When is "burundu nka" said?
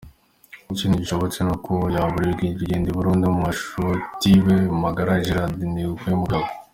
2.97-3.37